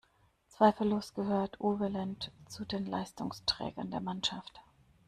Zweifellos 0.47 1.13
gehört 1.13 1.59
Uwe 1.59 1.87
Lendt 1.87 2.31
zu 2.47 2.65
den 2.65 2.87
Leistungsträgern 2.87 3.91
der 3.91 4.01
Mannschaft. 4.01 4.59